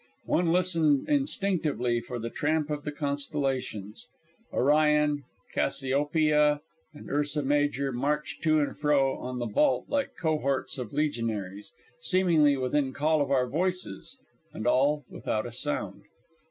One 0.25 0.51
listened 0.51 1.07
instinctively 1.09 2.01
for 2.01 2.17
the 2.17 2.31
tramp 2.31 2.71
of 2.71 2.85
the 2.85 2.91
constellations. 2.91 4.07
Orion, 4.51 5.25
Cassiopeia 5.53 6.61
and 6.91 7.07
Ursa 7.07 7.43
Major 7.43 7.91
marched 7.91 8.41
to 8.45 8.59
and 8.61 8.75
fro 8.75 9.15
on 9.19 9.37
the 9.37 9.45
vault 9.45 9.89
like 9.89 10.17
cohorts 10.17 10.79
of 10.79 10.91
legionaries, 10.91 11.71
seemingly 11.99 12.57
within 12.57 12.93
call 12.93 13.21
of 13.21 13.29
our 13.29 13.47
voices, 13.47 14.17
and 14.51 14.65
all 14.65 15.05
without 15.07 15.45
a 15.45 15.51
sound. 15.51 16.01